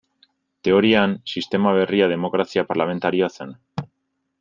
Teorian, 0.67 1.13
sistema 1.33 1.75
berria 1.77 2.09
demokrazia 2.15 2.67
parlamentarioa 2.73 3.35
zen. 3.39 3.59